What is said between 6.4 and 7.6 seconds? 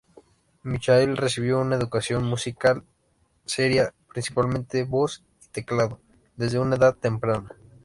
una edad temprana.